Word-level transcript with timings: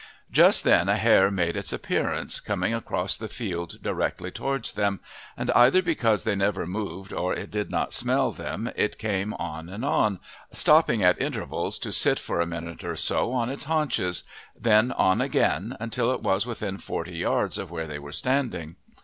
Just 0.31 0.63
then 0.63 0.89
a 0.89 0.97
hare 0.97 1.29
made 1.29 1.55
its 1.55 1.71
appearance, 1.71 2.39
coming 2.39 2.73
across 2.73 3.15
the 3.15 3.27
field 3.29 3.77
directly 3.83 4.31
towards 4.31 4.73
them, 4.73 4.99
and 5.37 5.51
either 5.51 5.83
because 5.83 6.23
they 6.23 6.35
never 6.35 6.65
moved 6.65 7.13
or 7.13 7.35
it 7.35 7.51
did 7.51 7.69
not 7.69 7.93
smell 7.93 8.31
them 8.31 8.71
it 8.75 8.97
came 8.97 9.35
on 9.35 9.69
and 9.69 9.85
on, 9.85 10.19
stopping 10.51 11.03
at 11.03 11.21
intervals 11.21 11.77
to 11.77 11.91
sit 11.91 12.17
for 12.17 12.41
a 12.41 12.47
minute 12.47 12.83
or 12.83 12.95
so 12.95 13.31
on 13.31 13.51
its 13.51 13.65
haunches, 13.65 14.23
then 14.59 14.91
on 14.93 15.21
again 15.21 15.77
until 15.79 16.11
it 16.11 16.23
was 16.23 16.47
within 16.47 16.79
forty 16.79 17.17
yards 17.17 17.59
of 17.59 17.69
where 17.69 17.85
they 17.85 17.99
were 17.99 18.11
standing. 18.11 18.77